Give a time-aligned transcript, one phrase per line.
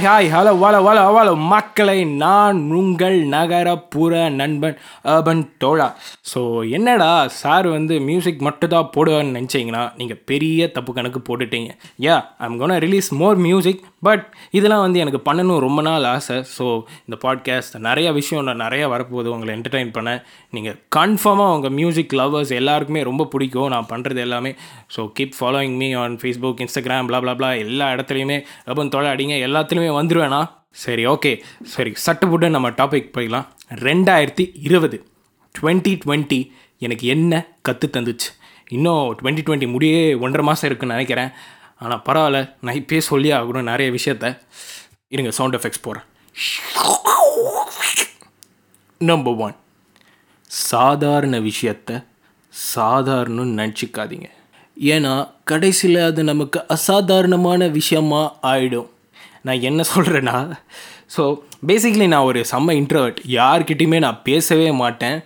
[0.00, 1.30] Hi hi hello வல வல வல.
[1.52, 4.76] மக்களை நான் உங்கள் நகரப்புற நண்பன்
[5.12, 5.88] அர்பன் தோழா.
[6.30, 6.40] ஸோ
[6.76, 7.08] என்னடா
[7.40, 11.70] சார் வந்து மியூசிக் மட்டும் தான் போடுவான்னு நினச்சிங்கன்னா நீங்கள் பெரிய தப்பு கணக்கு போட்டுட்டீங்க.
[12.06, 14.24] Yeah I'm gonna release more music but
[14.58, 16.36] இதெல்லாம் வந்து எனக்கு பண்ணணும் ரொம்ப நாள் ஆசை.
[16.56, 16.66] ஸோ
[17.06, 19.28] இந்த பாட்காஸ்ட் நிறைய விஷயம் நான் நிறைய வரப்போகுது.
[19.34, 20.14] உங்களை என்டர்டெயின் பண்ண.
[20.56, 23.70] நீங்கள் கன்ஃபார்மாக உங்கள் மியூசிக் லவர்ஸ் எல்லாருக்குமே ரொம்ப பிடிக்கும்.
[23.76, 24.54] நான் பண்ணுறது எல்லாமே.
[24.96, 29.36] So keep following me on Facebook Instagram blah blah எல்லா இடத்துலையுமே அர்பன் தொலை அடிங்க.
[29.50, 30.40] எல்லாத்துலேயுமே வந்துடுவேனா
[30.72, 31.32] சரி ஓகே.
[31.64, 34.98] சரி சட்டுப்புட்டு நம்ம டாபிக் போய்க்கலாம் ரெண்டாயிரத்தி இருபது
[35.54, 38.28] டுவெண்ட்டி டுவெண்ட்டி எனக்கு என்ன கற்று தந்துச்சு?
[38.68, 41.30] இன்னும் டுவெண்ட்டி டுவெண்ட்டி முடியே ஒன்றரை மாதம் இருக்குன்னு நினைக்கிறேன்.
[41.78, 42.54] ஆனால் பரவாயில்ல.
[42.60, 44.38] நான் இப்பயே சொல்லி ஆகணும் நிறைய விஷயத்த.
[45.08, 46.06] இருங்க சவுண்ட் எஃபெக்ட்ஸ் போகிறேன்
[48.98, 49.56] நம்பர் ஒன்
[50.46, 52.04] சாதாரண விஷயத்த
[52.74, 54.28] சாதாரணன்னு நினச்சிக்காதீங்க.
[54.80, 58.88] ஏன்னா கடைசியில் அது நமக்கு அசாதாரணமான விஷயமா ஆயிடும்.
[59.46, 60.36] நான் என்ன சொல்கிறேன்னா
[61.16, 61.22] ஸோ
[61.68, 65.18] பேசிக்கலி நான் ஒரு செம்ம இன்ட்ரவர்ட் யார்கிட்டையுமே நான் பேசவே மாட்டேன்.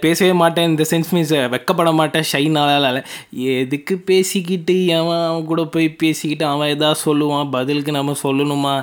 [0.00, 2.24] பேசவே மாட்டேன் இந்த சென்ஸ் மீன்ஸ் வெக்கப்பட மாட்டேன்.
[2.30, 3.00] ஷைனால
[3.62, 7.50] எதுக்கு பேசிக்கிட்டு அவன் அவன் கூட போய் பேசிக்கிட்டு அவன் எதா சொல்லுவான்?
[7.50, 8.74] பதிலுக்கு நம்ம சொல்லணுமா?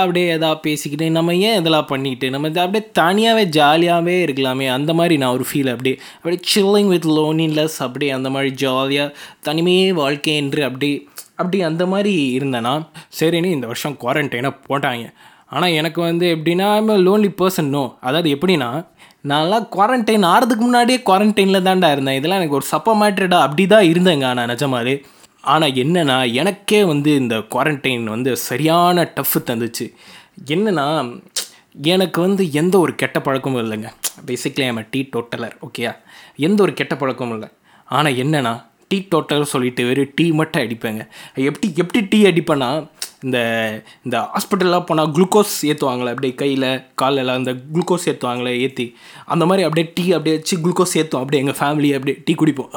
[0.00, 2.30] அப்படியே எதா பேசிக்கிட்டு நம்ம ஏன் இதெல்லாம் பண்ணிக்கிட்டு?
[2.34, 4.66] நம்ம அப்படியே தனியாகவே ஜாலியாகவே இருக்கலாமே.
[4.78, 9.14] அந்த மாதிரி நான் ஒரு ஃபீல் அப்படியே அப்படியே சில்லிங் வித் லோனிலெஸ் அப்படியே அந்த மாதிரி ஜாலியாக
[9.48, 10.96] தனிமையே வாழ்க்கை என்று அப்படியே
[11.40, 12.74] அப்படி அந்த மாதிரி இருந்தேன்னா
[13.18, 15.06] சரின்னு இந்த வருஷம் குவாரண்டைனை போட்டாங்க.
[15.54, 16.68] ஆனால் எனக்கு வந்து எப்படின்னா
[17.06, 18.70] லோன்லி பர்சன் நோ அதாவது எப்படின்னா
[19.30, 22.18] நான்லாம் குவாரண்டைன் ஆறதுக்கு முன்னாடியே குவாரண்டைனில் தான்டா இருந்தேன்.
[22.18, 24.94] இதெல்லாம் எனக்கு ஒரு சப்ப மேட்ரடா அப்படி தான் இருந்தேங்க ஆனால் நிஜமாலே
[25.52, 29.86] ஆனால் என்னென்னா எனக்கே வந்து இந்த குவாரண்டைன் வந்து சரியான டஃப்பு தந்துச்சு.
[30.54, 30.86] என்னென்னா
[31.92, 33.88] எனக்கு வந்து எந்த ஒரு கெட்ட பழக்கமும் இல்லைங்க.
[34.28, 35.92] பேசிக்லி ஐம் டீ டோட்டலர் ஓகேயா
[36.46, 37.48] எந்த ஒரு கெட்ட பழக்கமும் இல்லை.
[37.88, 38.54] ஆனால் என்னென்னா
[38.90, 41.02] டீ டோட்டல் சொல்லிட்டு வெறும் டீ மட்டும் அடிப்பேங்க.
[41.48, 42.70] எப்படி எப்படி டீ அடிப்பேன்னா
[43.26, 43.38] இந்த
[44.06, 46.66] இந்த ஹாஸ்பிட்டல்லாம் போனால் குளுக்கோஸ் ஏற்றுவாங்களே அப்படியே கையில்
[47.00, 48.86] காலெல்லாம் இந்த குளுக்கோஸ் ஏற்றுவாங்களே ஏற்றி
[49.34, 52.70] அந்த மாதிரி அப்படியே டீ அப்படியே வச்சு குளுக்கோஸ் ஏற்றும் அப்படியே எங்கள் ஃபேமிலி அப்படியே டீ குடிப்போம்.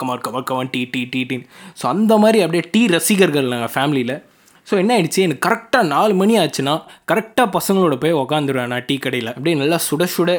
[0.00, 1.48] Come on come on come on tea tea tea டீன்னு
[1.82, 4.14] ஸோ அந்த மாதிரி அப்படியே டீ ரசிகர்கள் நாங்கள் ஃபேமிலியில்
[4.70, 5.20] ஸோ என்ன ஆயிடுச்சு?
[5.26, 6.74] எனக்கு கரெக்டாக நாலு மணி ஆச்சுன்னா
[7.10, 9.32] கரெக்டாக பசங்களோட போய் உக்காந்துருவேன் நான் டீ கடையில்.
[9.36, 10.30] அப்படியே நல்லா சுட சுட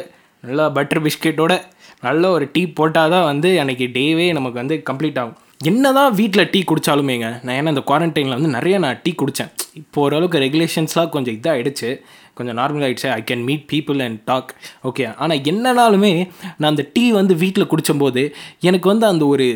[0.44, 1.54] நல்லா பட்டர் பிஸ்கெட்டோட
[2.04, 5.38] நல்ல ஒரு டீ போட்டால் தான் வந்து அன்றைக்கி டேவே நமக்கு வந்து கம்ப்ளீட் ஆகும்.
[5.66, 10.02] என்ன தான் வீட்டில் டீ குடித்தாலுமேங்க நான் ஏன்னா இந்த குவாரண்டைனில் வந்து நிறைய நான் டீ குடித்தேன் இப்போ
[10.02, 11.90] ஓரளவுக்கு ரெகுலேஷன்ஸ்லாம் கொஞ்சம் இதாகிடுச்சு
[12.34, 14.52] கொஞ்சம் நார்மல் ஆகிடுச்சு I can meet people and talk
[14.84, 16.14] okay ஆனால் என்னனாலுமே
[16.58, 18.24] நான் அந்த டீ வந்து வீட்டில் குடித்தம்போது
[18.62, 19.48] எனக்கு வந்து அந்த ஒரு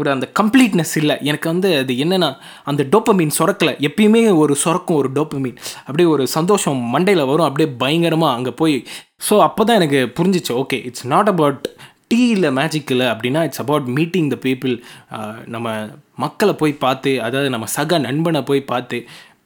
[0.00, 1.16] ஒரு அந்த கம்ப்ளீட்னஸ் இல்லை.
[1.30, 2.30] எனக்கு வந்து அது என்னென்னா
[2.70, 3.74] அந்த டோப்பமீன் சுரக்கலை.
[3.88, 7.48] எப்பயுமே ஒரு சுரக்கும் ஒரு டோப்பமீன் அப்படியே ஒரு சந்தோஷம் மண்டையில் வரும்.
[7.48, 8.76] அப்படியே பயங்கரமாக அங்கே போய்.
[9.28, 11.62] ஸோ அப்போ தான் எனக்கு புரிஞ்சிச்சு okay it's not about
[12.12, 14.74] tea இல்லை மேஜிக் இல்லை அப்படின்னா it's about meeting the people
[15.54, 15.68] நம்ம
[16.24, 18.98] மக்களை போய் பார்த்து அதாவது நம்ம சக நண்பனை போய் பார்த்து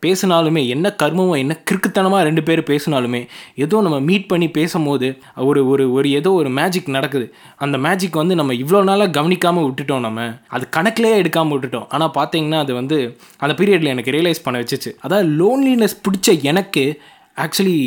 [0.04, 3.20] பேசினாலுமே என்ன கர்மமோ என்ன கிறுக்குத்தனமாக ரெண்டு பேர் பேசினாலுமே
[3.64, 5.08] ஏதோ நம்ம மீட் பண்ணி பேசும்போது
[5.48, 7.26] ஒரு ஒரு ஒரு ஏதோ ஒரு மேஜிக் நடக்குது.
[7.64, 10.26] அந்த மேஜிக் வந்து நம்ம இவ்வளோ நாளாக கவனிக்காமல் விட்டுட்டோம் நம்ம.
[10.56, 11.88] அது கணக்கிலே எடுக்காமல் விட்டுட்டோம்.
[11.94, 12.98] ஆனால் பார்த்தீங்கன்னா அது வந்து
[13.44, 14.92] அந்த பீரியடில் எனக்கு ரியலைஸ் பண்ண வச்சிச்சு.
[15.06, 16.84] அதாவது லோன்லினஸ் பிடிச்ச எனக்கு
[17.46, 17.80] ஆக்சுவலி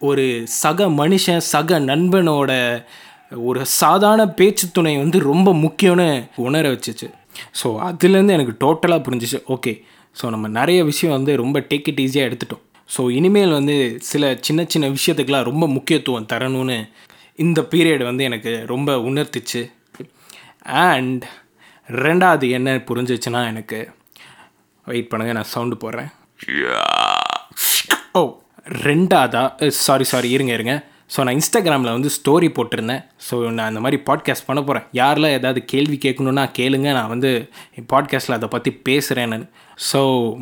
[0.00, 0.26] ஒரு
[0.60, 2.52] சக மனுஷன் சக நண்பனோட
[3.48, 6.06] ஒரு சாதாரண பேச்சு துணை வந்து ரொம்ப முக்கியம்னு
[6.46, 7.06] உணர வச்சுச்சு.
[7.60, 9.38] ஸோ அதுலேருந்து எனக்கு டோட்டலாக புரிஞ்சிச்சு.
[9.54, 9.72] ஓகே
[10.20, 12.64] ஸோ நம்ம நிறைய விஷயம் வந்து ரொம்ப டேக் இட் ஈஸியாக எடுத்துட்டோம்.
[12.96, 13.76] ஸோ இனிமேல் வந்து
[14.10, 16.78] சில சின்ன சின்ன விஷயத்துக்கெலாம் ரொம்ப முக்கியத்துவம் தரணும்னு
[17.44, 19.62] இந்த பீரியட் வந்து எனக்கு ரொம்ப உணர்த்துச்சு.
[20.88, 21.24] அண்ட்
[21.88, 23.78] ரெண்டாவது என்ன புரிஞ்சிச்சுன்னா எனக்கு
[24.86, 26.10] வெயிட் பண்ணுங்கள் நான் சவுண்டு போடுறேன்.
[28.18, 28.20] ஓ
[28.86, 29.42] ரெண்டாவதா
[29.86, 30.74] சாரி சாரி இருங்க இருங்க.
[31.12, 33.02] ஸோ நான் இன்ஸ்டாகிராமில் வந்து ஸ்டோரி போட்டிருந்தேன்.
[33.26, 36.88] ஸோ நான் அந்த மாதிரி பாட்காஸ்ட் பண்ண போகிறேன் யாரெல்லாம் ஏதாவது கேள்வி கேட்கணுன்னா கேளுங்க.
[36.98, 37.30] நான் வந்து
[37.92, 39.38] பாட்காஸ்ட்டில் அதை பற்றி பேசுகிறேன்னு
[39.92, 40.00] ஸோ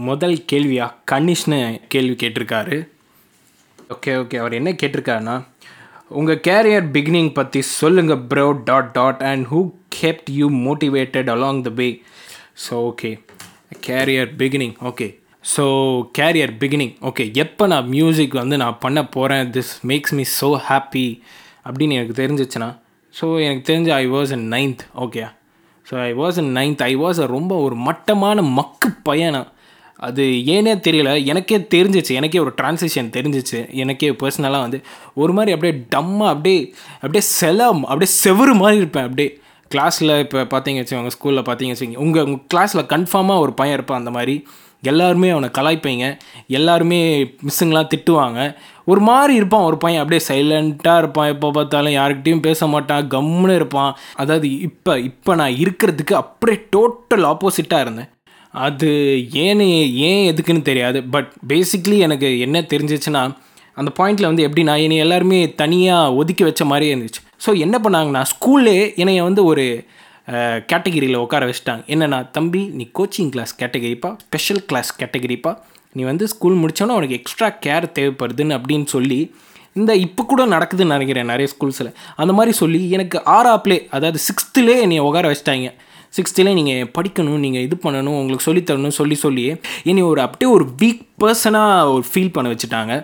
[0.09, 1.59] முதல் கேள்வியாக கனிஷ்னு
[1.89, 2.79] கேள்வி கேட்டிருக்காரு.
[3.95, 5.37] ஓகே ஓகே அவர் என்ன கேட்டிருக்காருன்னா
[6.09, 9.61] உங்கள் கேரியர் பிகினிங் பற்றி சொல்லுங்கள் bro dot dot and who
[10.01, 11.89] kept you motivated along the way
[12.65, 13.11] so okay
[13.87, 15.09] career beginning okay
[15.45, 15.65] so
[16.19, 21.23] career beginning okay எப்போ நான் மியூசிக் வந்து நான் பண்ண போகிறேன் this makes me so happy
[21.65, 22.71] அப்படின்னு எனக்கு தெரிஞ்சிச்சுன்னா
[23.15, 25.23] ஸோ எனக்கு தெரிஞ்ச I was in ninth okay
[25.87, 29.41] so I was in ninth I was ரொம்ப ஒரு மட்டமான மக்கு பையனா.
[29.97, 31.25] அது ஏனே தெரியல.
[31.25, 32.13] எனக்கே தெரிஞ்சிச்சு.
[32.15, 33.59] எனக்கே ஒரு டிரான்சிஷன் தெரிஞ்சிச்சு.
[33.75, 34.79] எனக்கே பர்சனலாக வந்து
[35.15, 39.05] ஒரு மாதிரி அப்படியே டம்மாக அப்படியே அப்படியே செலம் அப்படியே செவரு மாதிரி இருப்பேன்.
[39.05, 39.41] அப்படியே
[39.71, 41.97] கிளாஸில் இப்போ பார்த்தீங்க வச்சுக்கோங்க ஸ்கூலில் பார்த்தீங்க வச்சுக்கோங்க.
[41.97, 44.47] உங்கள் உங்கள் கிளாஸில் கன்ஃபார்மாக ஒரு பையன் இருப்பான் அந்த மாதிரி.
[44.83, 46.21] எல்லாருமே அவனை கலாய்ப்பீங்க.
[46.47, 47.01] எல்லாருமே
[47.47, 48.57] மிஸ்ஸுங்களாம் திட்டுவாங்க.
[48.85, 50.03] ஒரு மாதிரி இருப்பான் ஒரு பையன்.
[50.03, 51.29] அப்படியே சைலண்ட்டாக இருப்பான்.
[51.29, 53.09] எப்போ பார்த்தாலும் யாருக்கிட்டையும் பேச மாட்டான்.
[53.09, 53.97] கம்முன்னு இருப்பான்.
[54.15, 58.11] அதாவது இப்போ இப்போ நான் இருக்கிறதுக்கு அப்படியே டோட்டல் ஆப்போசிட்டாக இருந்தேன்.
[58.51, 58.89] அது
[59.33, 59.67] ஏன்னு
[60.09, 61.03] ஏன் எதுக்குன்னு தெரியாது.
[61.03, 63.23] பட் பேசிக்லி எனக்கு என்ன தெரிஞ்சிச்சுன்னா
[63.75, 67.21] அந்த பாயிண்டில் வந்து எப்படி நான் என்னை எல்லாருமே தனியாக ஒதுக்கி வச்ச மாதிரியே இருந்துச்சு.
[67.47, 69.85] ஸோ என்ன பண்ணாங்கன்னா ஸ்கூல்லே என்னைய வந்து ஒரு
[70.71, 71.83] கேட்டகிரியில் உட்கார வச்சுட்டாங்க.
[71.95, 75.53] என்னென்னா தம்பி நீ கோச்சிங் கிளாஸ் கேட்டகிரிப்பா ஸ்பெஷல் கிளாஸ் கேட்டகிரிப்பா.
[75.99, 79.21] நீ வந்து ஸ்கூல் முடித்தோன்னா உனக்கு எக்ஸ்ட்ரா கேர் தேவைப்படுதுன்னு அப்படின்னு சொல்லி
[79.81, 81.91] இந்த இப்போ கூட நடக்குதுன்னு நினைக்கிறேன் நிறைய ஸ்கூல்ஸில்
[82.23, 85.69] அந்த மாதிரி சொல்லி எனக்கு ஆறாப்லே அதாவது சிக்ஸ்த்துலே என்னை உட்கார வச்சிட்டாங்க.
[86.17, 89.45] சிக்ஸ்த்துலேயே நீங்கள் படிக்கணும் நீங்கள் இது பண்ணணும் உங்களுக்கு சொல்லித்தரணும் சொல்லி சொல்லி
[89.91, 92.95] என்னை ஒரு அப்படியே ஒரு வீக் பர்சனாக ஒரு ஃபீல் பண்ண வச்சுட்டாங்க.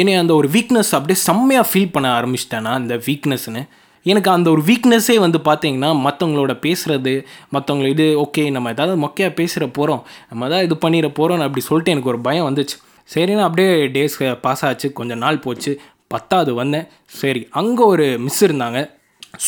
[0.00, 3.62] என்னை அந்த ஒரு வீக்னஸ் அப்படியே செம்மையாக ஃபீல் பண்ண ஆரம்பிச்சிட்டேன்னா அந்த வீக்னஸ்ன்னு
[4.10, 7.14] எனக்கு அந்த ஒரு வீக்னஸ்ஸே வந்து பார்த்தீங்கன்னா மற்றவங்களோட பேசுகிறது
[7.54, 11.94] மற்றவங்கள இது ஓகே நம்ம ஏதாவது மொக்கையாக பேசுகிற போகிறோம் நம்ம தான் இது பண்ணிட போகிறோம் அப்படி சொல்லிட்டு
[11.94, 12.76] எனக்கு ஒரு பயம் வந்துச்சு.
[13.08, 14.16] சரின்னு அப்படியே டேஸ்
[14.46, 15.72] பாஸ் ஆச்சு கொஞ்சம் நாள் போச்சு
[16.14, 16.86] பத்தாவது வந்தேன்.
[17.20, 18.80] சரி அங்கே ஒரு மிஸ் இருந்தாங்க.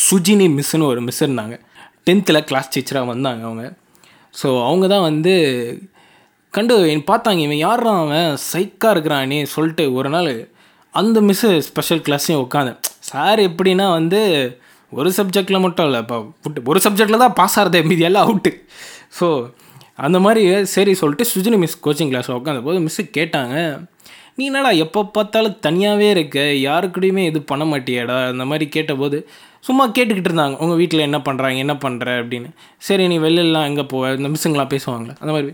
[0.05, 1.55] சுஜினி மிஸ்ஸுன்னு ஒரு மிஸ் இருந்தாங்க.
[2.07, 3.65] டென்த்தில் கிளாஸ் டீச்சராக வந்தாங்க அவங்க.
[4.33, 5.33] ஸோ அவங்க தான் வந்து
[6.53, 8.29] கண்டு என் பார்த்தாங்க இவன் யாரும் அவன்?
[8.51, 10.31] சைக்காக இருக்கிறானே சொல்லிட்டு ஒரு நாள்
[10.93, 14.21] அந்த மிஸ்ஸு ஸ்பெஷல் கிளாஸையும் உட்காந்தேன் சார் எப்படின்னா வந்து
[14.91, 16.17] ஒரு சப்ஜெக்டில் மட்டும் இல்லை இப்போ
[16.71, 18.51] ஒரு சப்ஜெக்டில் தான் பாஸ் ஆகிறதே மீதி எல்லாம் அவுட்டு
[19.19, 19.27] ஸோ
[20.05, 20.41] அந்த மாதிரி
[20.73, 23.55] சரி சொல்லிட்டு சுஜினி மிஸ் கோச்சிங் கிளாஸ் உட்காந்த போது மிஸ்ஸு கேட்டாங்க.
[24.37, 26.39] நீ என்னடா எப்போ பார்த்தாலும் தனியாகவே இருக்க?
[26.67, 28.17] யாருக்கூடையுமே இது பண்ண மாட்டியாடா?
[28.31, 29.17] அந்த மாதிரி கேட்டபோது
[29.67, 30.55] சும்மா கேட்டுக்கிட்டு இருந்தாங்க.
[30.63, 32.49] உங்கள் வீட்டில் என்ன பண்ணுறாங்க என்ன பண்ணுற அப்படின்னு.
[32.87, 34.11] சரி நீ வெளிலலாம் எங்கே போவ?
[34.19, 35.51] இந்த மிஸ்ஸுங்களாம் பேசுவாங்களே அந்த மாதிரி.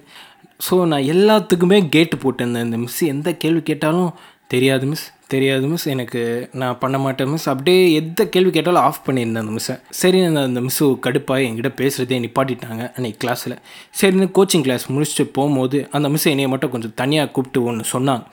[0.65, 2.67] ஸோ நான் எல்லாத்துக்குமே கேட்டு போட்டிருந்தேன்.
[2.67, 4.11] இந்த மிஸ் எந்த கேள்வி கேட்டாலும்
[4.47, 5.85] தெரியாது மிஸ் தெரியாது மிஸ்.
[5.93, 6.21] எனக்கு
[6.53, 7.49] நான் பண்ண மாட்டேன் மிஸ்.
[7.49, 9.75] அப்படியே எந்த கேள்வி கேட்டாலும் ஆஃப் பண்ணியிருந்தேன் அந்த மிஸ்ஸை.
[9.89, 13.55] சரி நான் அந்த மிஸ்ஸு கடுப்பாக என்கிட்ட பேசுகிறதே நிப்பாட்டிட்டாங்க அன்றைக்கி கிளாஸில்
[14.01, 18.25] சரின்னு கோச்சிங் கிளாஸ் முடிச்சுட்டு போகும்போது அந்த மிஸ் என்னையை மட்டும் கொஞ்சம் தனியாக கூப்பிட்டு ஒன்று சொன்னாங்க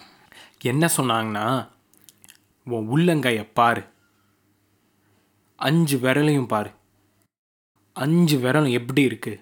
[0.62, 1.46] என்ன சொன்னாங்கன்னா
[2.64, 3.82] உன் உள்ளங்கையை பாரு.
[5.56, 6.70] அஞ்சு விரலையும் பாரு.
[7.92, 9.40] அஞ்சு விரலும் எப்படி இருக்குது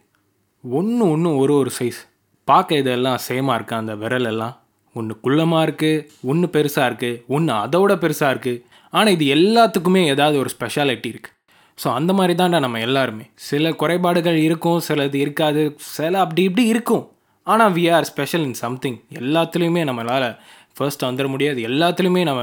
[0.63, 2.01] ஒன்று ஒன்று ஒரு ஒரு சைஸ்
[2.49, 4.55] பார்க்க இதெல்லாம் சேமாக இருக்கா அந்த விரலெல்லாம்?
[4.97, 10.51] ஒன்று குள்ளமாக இருக்குது ஒன்று பெருசாக இருக்குது ஒன்று அதோட பெருசாக இருக்குது ஆனால் இது எல்லாத்துக்குமே ஏதாவது ஒரு
[10.57, 11.37] ஸ்பெஷாலிட்டி இருக்குது
[11.79, 13.25] ஸோ அந்த மாதிரி தான்டா நம்ம எல்லாருமே.
[13.49, 15.63] சில குறைபாடுகள் இருக்கும் சில இது இருக்காது
[15.97, 17.05] சில அப்படி இப்படி இருக்கும்.
[17.47, 20.29] ஆனால் we are special in something எல்லாத்துலேயுமே நம்மளால்
[20.77, 22.43] ஃபர்ஸ்ட் வந்துட முடியாது எல்லாத்துலேயுமே நம்ம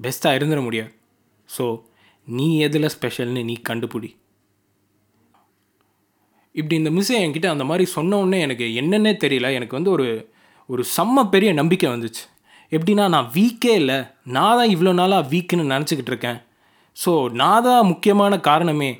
[0.00, 0.90] பெஸ்ட்டாக இருந்துட முடியாது.
[1.48, 1.64] ஸோ
[2.26, 4.10] நீ எதில் ஸ்பெஷல்னு நீ கண்டுபிடி.
[6.54, 9.48] இப்படி இந்த மிஸ்ஸை என்கிட்ட அந்த மாதிரி சொன்ன உடனே எனக்கு என்னன்னே தெரியல.
[9.58, 10.06] எனக்கு வந்து ஒரு
[10.72, 12.22] ஒரு செம்ம பெரிய நம்பிக்கை வந்துச்சு.
[12.76, 13.98] எப்படின்னா நான் வீக்கே இல்லை.
[14.36, 16.38] நான் தான் இவ்வளோ நாளாக வீக்குன்னு நினச்சிக்கிட்டு இருக்கேன்.
[16.96, 18.90] ஸோ நான் தான் முக்கியமான காரணமே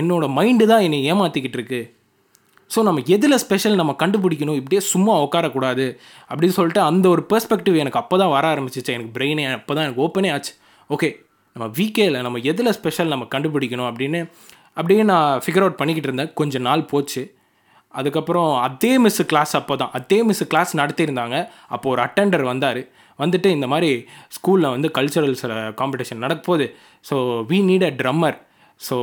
[0.00, 1.80] என்னோடய மைண்டு தான் என்னை ஏமாற்றிக்கிட்டு இருக்கு.
[2.70, 4.58] ஸோ நம்ம எதில் ஸ்பெஷல் நம்ம கண்டுபிடிக்கணும்?
[4.60, 5.86] இப்படியே சும்மா உட்காரக்கூடாது.
[6.30, 8.94] அப்படின்னு சொல்லிட்டு அந்த ஒரு பெர்ஸ்பெக்டிவ் எனக்கு அப்போ தான் வர ஆரம்பிச்சிச்சு.
[8.96, 10.52] எனக்கு பிரெயினே அப்போ தான் எனக்கு ஓப்பனே ஆச்சு.
[10.90, 11.10] ஓகே
[11.56, 14.20] நம்ம வீக்கேல நம்ம எதில் ஸ்பெஷல் நம்ம கண்டுபிடிக்கணும் அப்படின்னு
[14.78, 16.32] அப்படியே நான் ஃபிகர் அவுட் பண்ணிக்கிட்டு இருந்தேன்.
[16.40, 17.22] கொஞ்சம் நாள் போச்சு.
[18.00, 21.36] அதுக்கப்புறம் அதே மிஸ்ஸு கிளாஸ் அப்போ தான் அதே மிஸ்ஸு கிளாஸ் நடத்தியிருந்தாங்க.
[21.74, 22.80] அப்போது ஒரு அட்டெண்டர் வந்தார்.
[23.22, 23.90] வந்துட்டு இந்த மாதிரி
[24.36, 25.44] ஸ்கூலில் வந்து கல்ச்சுரல்ஸ்
[25.80, 26.66] காம்படிஷன் நடக்கும்போது
[27.10, 27.16] so
[27.50, 28.38] we need a drummer
[28.88, 28.96] so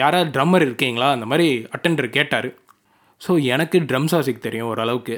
[0.00, 1.08] யாராவது ட்ரம்மர் இருக்கீங்களா?
[1.16, 2.48] அந்த மாதிரி அட்டெண்டர் கேட்டார்.
[3.20, 5.16] ஸோ எனக்கு ட்ரம்ஸ் வாசிக்க தெரியும் ஓரளவுக்கு.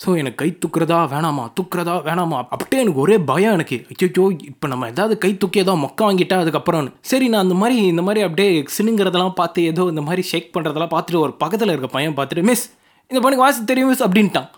[0.00, 1.44] ஸோ எனக்கு கை தூக்குறதா வேணாமா?
[1.56, 2.38] தூக்குறதா வேணாமா?
[2.54, 3.76] அப்படியே எனக்கு ஒரே பயம் எனக்கு.
[3.92, 8.02] ஐயோ இப்போ நம்ம ஏதாவது கை தூக்கி ஏதோ மொக்க வாங்கிட்டா அதுக்கப்புறம் சரி நான் அந்த மாதிரி இந்த
[8.08, 12.44] மாதிரி அப்படியே சினுங்கிறதெல்லாம் பார்த்து ஏதோ இந்த மாதிரி ஷேக் பண்ணுறதெல்லாம் பார்த்துட்டு ஒரு பக்கத்தில் இருக்க பையன் பார்த்துட்டு
[12.50, 12.66] மிஸ்
[13.10, 14.50] இந்த பணிக்கு வாசி தெரியும் மிஸ் அப்படின்ட்டான்.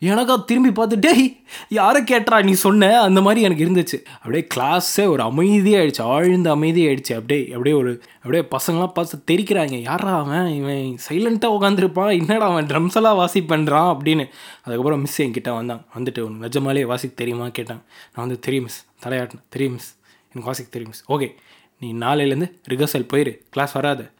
[0.00, 3.00] எனக்கா திரும்பி பார்த்து டேய் யாரை கேட்டா நீ சொன்ன?
[3.00, 4.04] அந்த மாதிரி எனக்கு இருந்துச்சு.
[4.14, 9.82] அப்படியே கிளாஸே ஒரு அமைதியாகிடுச்சு ஆழ்ந்த அமைதியாகிடுச்சு அப்படியே அப்படியே ஒரு அப்படியே பசங்களாம் பார்த்து தெரிக்கிறாங்க.
[9.82, 10.46] யாரா அவன்?
[10.46, 14.28] இவன் சைலண்ட்டாக உட்காந்துருப்பான் என்னடா அவன் ட்ரம்ஸ் எல்லாம் வாசி பண்ணுறான் அப்படின்னு.
[14.62, 15.86] அதுக்கப்புறம் மிஸ் என்கிட்ட வந்தான்.
[15.98, 17.48] வந்துட்டு ஒன்று நிஜமாலே வாசிக்க தெரியுமா?
[17.48, 17.82] கேட்டான்.
[18.14, 19.44] நான் வந்து தெரியும் மிஸ் தலையாட்டினேன்.
[19.48, 21.34] தெரியும் மிஸ் எனக்கு வாசிக்க தெரியும் மிஸ் ஓகே
[21.80, 23.38] நீ நாளையிலேருந்து ரிஹர்சல் போயிரு.
[23.50, 24.10] கிளாஸ் வராது.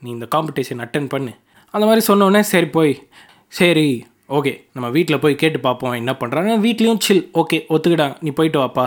[0.00, 1.34] நீ இந்த காம்படிஷன் அட்டன் பண்ணு.
[1.70, 3.08] அந்த மாதிரி சொன்னோடனே சரி போய்.
[3.48, 4.06] சரி.
[4.36, 8.14] ஓகே நம்ம வீட்டில் போய் கேட்டு பார்ப்போம் என்ன பண்ணுறாங்க வீட்லேயும் சில் ஓகே ஒத்துக்கிட்டாங்க.
[8.24, 8.84] நீ போயிட்டு வாப்பா.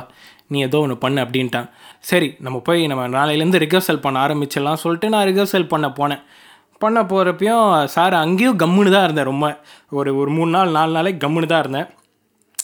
[0.52, 1.68] நீ ஏதோ ஒன்று பண்ணு அப்படின்ட்டான்.
[2.10, 6.24] சரி நம்ம போய் நம்ம நாளையிலேருந்து ரிகர்சல் பண்ண ஆரம்பிச்சிடலாம் சொல்லிட்டு நான் ரிகர்சல் பண்ண போனேன்.
[6.84, 9.48] பண்ண போகிறப்பையும் சார் அங்கேயும் கம்முன்னு தான் இருந்தேன் ரொம்ப.
[9.98, 11.88] ஒரு ஒரு மூணு நாள் நாலு நாளைக்கு கம்முன்னு தான் இருந்தேன்.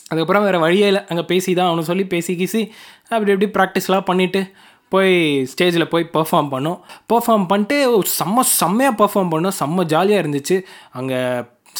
[0.09, 1.03] அதுக்கப்புறம் வேறு வழியே இல்லை.
[1.11, 2.61] அங்கே பேசி தான் அவனு சொல்லி பேசி கீசி
[3.13, 4.41] அப்படி அப்படி ப்ராக்டிஸ்லாம் பண்ணிவிட்டு
[4.93, 5.13] போய்
[5.51, 6.79] ஸ்டேஜில் போய் பெர்ஃபார்ம் பண்ணோம்.
[7.11, 7.77] பெர்ஃபார்ம் பண்ணிட்டு
[8.19, 9.55] செம்ம செம்மையாக பெர்ஃபார்ம் பண்ணோம்.
[9.61, 10.57] செம்ம ஜாலியாக இருந்துச்சு.
[10.99, 11.19] அங்கே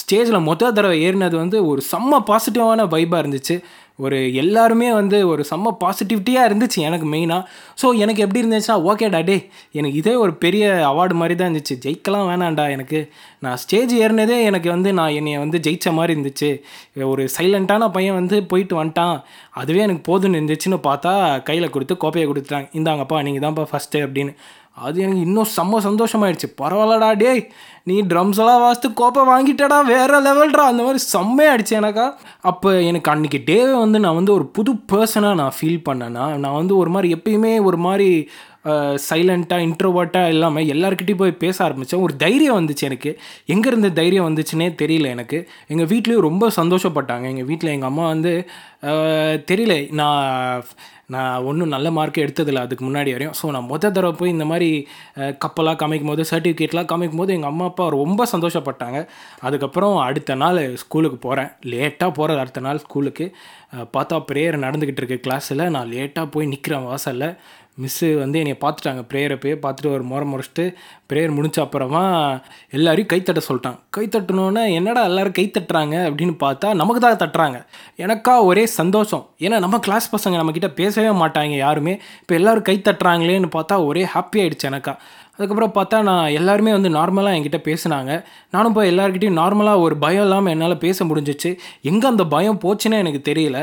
[0.02, 3.58] ஸ்டேஜில் மொத்த தடவை ஏறினது வந்து ஒரு செம்ம பாசிட்டிவான வைபாக இருந்துச்சு.
[4.06, 7.42] ஒரு எல்லாருமே வந்து ஒரு செம்ம பாசிட்டிவிட்டியாக இருந்துச்சு எனக்கு மெயினாக
[7.82, 9.36] ஸோ எனக்கு எப்படி இருந்துச்சுன்னா ஓகேடா டே
[9.78, 11.76] எனக்கு இதே ஒரு பெரிய அவார்டு மாதிரி தான் இருந்துச்சு.
[11.86, 13.00] ஜெயிக்கலாம் வேணாண்டா எனக்கு.
[13.46, 16.52] நான் ஸ்டேஜ் ஏறினதே எனக்கு வந்து நான் என்னை வந்து ஜெயித்த மாதிரி இருந்துச்சு.
[17.12, 19.18] ஒரு சைலண்ட்டான பையன் வந்து போயிட்டு வந்துட்டான்.
[19.62, 21.14] அதுவே எனக்கு போதும்னு இருந்துச்சுன்னு பார்த்தா
[21.50, 22.70] கையில் கொடுத்து கோப்பையை கொடுத்துட்டாங்க.
[22.80, 24.34] இந்தாங்கப்பா நீங்கள் தான்ப்பா ஃபஸ்ட்டு அப்படின்னு.
[24.88, 26.48] அது எனக்கு இன்னும் செம்ம சந்தோஷமாயிடுச்சு.
[26.62, 27.44] பரவாயில்லடா டேய்
[27.90, 32.06] நீ ட்ரம்ஸ் எல்லாம் வாசித்து கோப்பை வாங்கிட்டடா வேற லெவல்டா அந்த மாதிரி செம்மையாயிடுச்சு எனக்கா.
[32.52, 36.76] அப்போ எனக்கு அன்றைக்கி டேவே வந்து நான் வந்து ஒரு புது பர்சனாக நான் ஃபீல் பண்ணேன்னா நான் வந்து
[36.82, 38.10] ஒரு மாதிரி எப்பயுமே ஒரு மாதிரி
[39.10, 43.12] சைலண்ட்டாக இன்ட்ரோவர்ட்டாக இல்லாமல் எல்லாருக்கிட்டையும் போய் பேச ஆரம்பித்தேன் ஒரு தைரியம் வந்துச்சு எனக்கு.
[43.54, 45.38] எங்கேருந்து தைரியம் வந்துச்சுன்னே தெரியல எனக்கு.
[45.72, 47.26] எங்கள் வீட்லேயும் ரொம்ப சந்தோஷப்பட்டாங்க.
[47.34, 48.34] எங்கள் வீட்டில் எங்கள் அம்மா வந்து
[49.52, 50.64] தெரியல நான்
[51.16, 53.36] நான் ஒன்றும் நல்ல மார்க் எடுத்ததில்லை அதுக்கு முன்னாடி வரையும்.
[53.40, 54.70] ஸோ நான் மொதல் தடவை போய் இந்த மாதிரி
[55.44, 59.00] கப்பலாக காமிக்கும் போது சர்டிஃபிகேட்லாம் காமிக்கும் போது எங்கள் அம்மா அப்பா ரொம்ப சந்தோஷப்பட்டாங்க.
[59.48, 63.28] அதுக்கப்புறம் அடுத்த நாள் ஸ்கூலுக்கு போகிறேன் லேட்டாக போகிறது அடுத்த நாள் ஸ்கூலுக்கு
[63.96, 67.28] பார்த்தா ப்ரேயர் நடந்துக்கிட்டு இருக்கு கிளாஸில் நான் லேட்டாக போய் நிற்கிறேன் வாசலில்.
[67.82, 69.02] மிஸ்ஸு வந்து என்னை பார்த்துட்டாங்க.
[69.12, 70.66] ப்ரேயரை போய் பார்த்துட்டு ஒரு முறை முறைச்சிட்டு
[71.10, 72.04] ப்ரேயர் முடிச்ச அப்புறமா
[72.78, 74.06] எல்லாரையும் கைத்தட்ட சொல்லிட்டாங்க கை
[74.80, 77.60] என்னடா எல்லோரும் கைத்தட்டுறாங்க அப்படின்னு பார்த்தா நமக்கு தான் தட்டுறாங்க.
[77.98, 79.24] எனக்கா ஒரே சந்தோஷம்.
[79.40, 81.96] ஏன்னா நம்ம கிளாஸ் பசங்க நம்மக்கிட்ட பேசவே மாட்டாங்க யாருமே.
[82.22, 84.96] இப்போ எல்லாரும் கைத்தட்டுறாங்களேன்னு பார்த்தா ஒரே ஹாப்பி ஆகிடுச்சு எனக்கா.
[85.38, 88.24] அதுக்கப்புறம் பார்த்தா நான் எல்லாருமே வந்து நார்மலாக என்கிட்ட பேசுனாங்க.
[88.52, 91.52] நானும் போய் எல்லாருக்கிட்டையும் நார்மலாக ஒரு பயம் இல்லாமல் என்னால் பேச முடிஞ்சிச்சு.
[91.82, 93.60] எங்கே அந்த பயம் போச்சுன்னே எனக்கு தெரியல.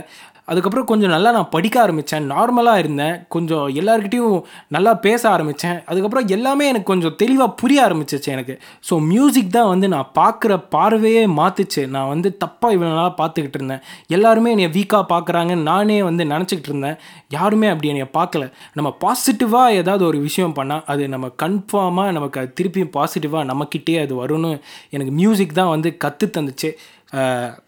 [0.49, 3.15] அதுக்கப்புறம் கொஞ்சம் நல்லா நான் படிக்க ஆரம்பித்தேன் நார்மலாக இருந்தேன்.
[3.35, 4.37] கொஞ்சம் எல்லாருக்கிட்டேயும்
[4.77, 8.55] நல்லா பேச ஆரம்பித்தேன் அதுக்கப்புறம் எல்லாமே எனக்கு கொஞ்சம் தெளிவாக புரிய ஆரம்பிச்சிச்சு எனக்கு.
[8.89, 13.83] ஸோ மியூசிக் தான் வந்து நான் பார்க்குற பார்வையே மாற்றுச்சு நான் வந்து தப்பாக இவ்வளோ நாளாக பார்த்துக்கிட்டு இருந்தேன்.
[14.17, 16.99] எல்லாருமே என்னை வீக்காக பார்க்குறாங்கன்னு நானே வந்து நினச்சிக்கிட்டு இருந்தேன்.
[17.37, 18.45] யாருமே அப்படி என்னை பார்க்கல
[18.79, 24.15] நம்ம பாசிட்டிவாக ஏதாவது ஒரு விஷயம் பண்ணால் அது நம்ம கன்ஃபார்மாக நமக்கு அது திருப்பியும் பாசிட்டிவாக நம்மக்கிட்டே அது
[24.23, 24.53] வரும்னு
[24.97, 26.71] எனக்கு மியூசிக் தான் வந்து கற்று தந்துச்சு.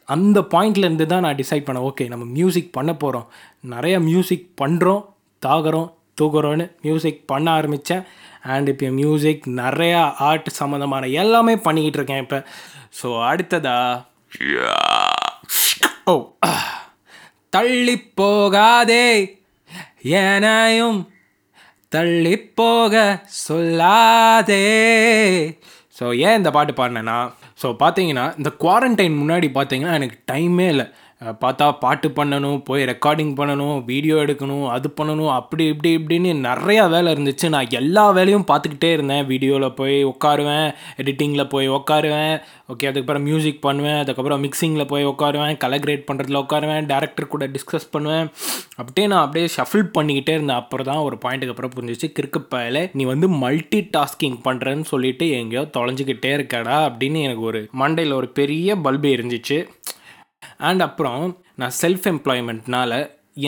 [0.04, 3.28] அந்த பாயிண்ட்லேருந்து தான் நான் டிசைட் பண்ணேன் ஓகே நம்ம மியூசிக் பண்ண போகிறோம்
[3.60, 5.04] நிறைய மியூசிக் பண்ணுறோம்
[5.46, 5.88] தாகுறோம்
[6.20, 8.04] தூக்குறோன்னு மியூசிக் பண்ண ஆரம்பித்தேன்
[8.42, 12.44] அண்ட் இப்போ மியூசிக் நிறையா ஆர்ட் சம்மந்தமான எல்லாமே பண்ணிக்கிட்டு இருக்கேன் இப்போ.
[13.02, 14.04] ஸோ அடுத்ததா
[16.04, 16.14] ஓ
[17.50, 19.36] தள்ளி போகாதே
[20.04, 21.00] ஏனையும்
[21.88, 24.64] தள்ளி போக சொல்லாதே.
[26.00, 27.18] ஸோ ஏன் இந்த பாட்டு பாடினேன்னா
[27.62, 30.86] ஸோ பார்த்தீங்கன்னா இந்த குவாரண்டைன் முன்னாடி பார்த்தீங்கன்னா எனக்கு டைமே இல்லை.
[31.22, 37.12] பார்த்தா பாட்டு பண்ணணும் போய் ரெக்கார்டிங் பண்ணணும் வீடியோ எடுக்கணும் அது பண்ணணும் அப்படி இப்படி இப்படின்னு நிறையா வேலை
[37.14, 37.48] இருந்துச்சு.
[37.48, 39.26] நான் எல்லா வேலையும் பார்த்துக்கிட்டே இருந்தேன்.
[39.26, 42.36] வீடியோவில் போய் உட்காருவேன் எடிட்டிங்கில் போய் உட்காருவேன்
[42.72, 48.30] ஓகே அதுக்கப்புறம் மியூசிக் பண்ணுவேன் அதுக்கப்புறம் மிக்சிங்கில் போய் உட்காருவேன் கலர் பண்ணுறதுல உட்காருவேன் டேரக்டர் கூட டிஸ்கஸ் பண்ணுவேன்.
[48.76, 50.56] அப்படியே நான் அப்படியே ஷஃபிள் பண்ணிக்கிட்டே இருந்தேன்.
[50.56, 56.32] அப்புறம் தான் ஒரு பாயிண்ட்டுக்கு அப்புறம் புரிஞ்சிச்சு கிறுக்கு நீ வந்து மல்டி டாஸ்கிங் பண்ணுறேன்னு சொல்லிட்டு எங்கேயோ தொலைஞ்சிக்கிட்டே
[56.38, 59.68] இருக்கடா அப்படின்னு எனக்கு ஒரு மண்டையில் ஒரு பெரிய பல்பு இருந்துச்சு.
[60.68, 61.22] அண்ட் அப்புறம்
[61.62, 62.92] நான் செல்ஃப் எம்ப்ளாய்மெண்ட்னால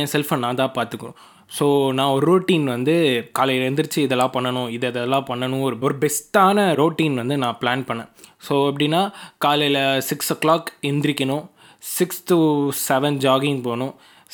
[0.00, 1.18] என் செல்ஃபை நான் தான் பார்த்துக்கணும்.
[1.56, 1.66] ஸோ
[1.98, 2.94] நான் ஒரு ரொட்டீன் வந்து
[3.36, 8.10] காலையில் எழுந்திரிச்சு இதெல்லாம் பண்ணணும் இது இதெல்லாம் பண்ணணும் ஒரு ஒரு பெஸ்ட்டான ரொட்டீன் வந்து நான் பிளான் பண்ணேன்.
[8.46, 9.00] ஸோ எப்படின்னா
[9.44, 11.44] காலையில் சிக்ஸ் ஓ கிளாக் எந்திரிக்கணும்
[11.82, 12.38] சிக்ஸ் டு
[12.86, 13.92] செவன் ஜாகிங் போகணும்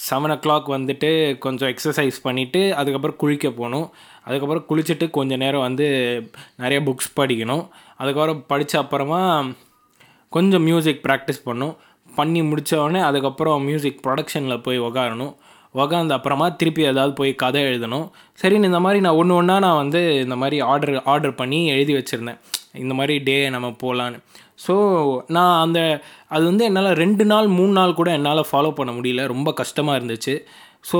[0.09, 1.11] செவன் ஓ கிளாக் வந்துட்டு
[1.45, 3.87] கொஞ்சம் எக்ஸசைஸ் பண்ணிவிட்டு அதுக்கப்புறம் குளிக்க போகணும்
[4.27, 5.87] அதுக்கப்புறம் குளிச்சுட்டு கொஞ்சம் நேரம் வந்து
[6.57, 7.65] நிறைய புக்ஸ் படிக்கணும்
[8.01, 9.21] அதுக்கப்புறம் படித்த அப்புறமா
[10.33, 11.75] கொஞ்சம் மியூசிக் ப்ராக்டிஸ் பண்ணும்
[12.17, 15.35] பண்ணி முடிச்ச அதுக்கப்புறம் மியூசிக் ப்ரொடக்ஷனில் போய் உக்காரணும்.
[15.75, 18.07] உக்காந்த அப்புறமா திருப்பி ஏதாவது போய் கதை எழுதணும்.
[18.43, 22.41] சரின்னு இந்த மாதிரி நான் ஒன்று ஒன்றா நான் வந்து இந்த மாதிரி ஆர்டர் ஆர்டர் பண்ணி எழுதி வச்சுருந்தேன்.
[22.85, 24.19] இந்த மாதிரி டே நம்ம போகலான்னு
[24.67, 24.75] ஸோ
[25.27, 25.81] நான் அந்த
[26.29, 29.27] அது வந்து என்னால் ரெண்டு நாள் மூணு நாள் கூட என்னால் ஃபாலோ பண்ண முடியல.
[29.27, 30.35] ரொம்ப கஷ்டமாக இருந்துச்சு.
[30.91, 30.99] ஸோ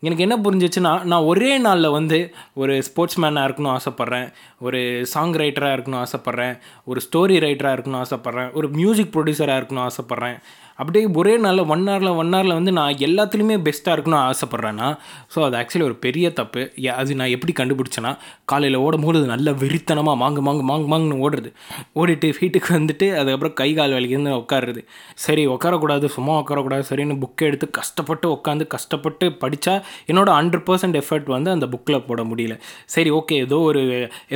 [0.00, 2.18] எனக்கு என்ன புரிஞ்சிச்சுன்னா நான் ஒரே நாளில் வந்து
[2.54, 4.28] ஒரு ஸ்போர்ட்ஸ் மேனாக இருக்கணும் ஆசைப்பட்றேன்.
[4.58, 4.80] ஒரு
[5.12, 6.54] சாங் ரைட்டராக இருக்கணும்னு ஆசைப்பட்றேன்.
[6.84, 8.52] ஒரு ஸ்டோரி ரைட்டராக இருக்கணும்னு ஆசைப்பட்றேன்.
[8.52, 10.38] ஒரு மியூசிக் ப்ரொடியூசராக இருக்கணும்னு ஆசைப்பட்றேன்.
[10.78, 14.88] அப்படியே ஒரே நாளில் ஒன் ஹவரில் ஒன் ஹவரில் வந்து நான் எல்லாத்துலேயுமே பெஸ்ட்டாக இருக்கணும்னு ஆசைப்பட்றேன்னா
[15.34, 16.62] ஸோ அது ஆக்சுவலி ஒரு பெரிய தப்பு.
[17.00, 18.12] அது நான் எப்படி கண்டுபிடிச்சேன்னா
[18.52, 21.50] காலையில் ஓடும்போது அது நல்ல வெறித்தனமாக மாங்கு மாங்கு மாங்கு மாங்குன்னு ஓடுறது.
[22.00, 24.82] ஓடிட்டு வீட்டுக்கு வந்துட்டு அதுக்கப்புறம் கை கால் வலிக்குதுன்னு உட்காருறது.
[25.26, 29.76] சரி உட்காரக்கூடாது சும்மா உட்காரக்கூடாது சரின்னு புக்கை எடுத்து கஷ்டப்பட்டு உட்காந்து கஷ்டப்பட்டு படித்தா
[30.10, 32.56] என்னோட ஹண்ட்ரட் பர்சன்ட் எஃபர்ட் வந்து அந்த புக்கில் போட முடியல.
[32.96, 33.82] சரி ஓகே ஏதோ ஒரு